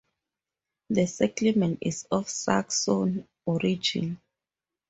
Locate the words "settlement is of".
1.05-2.27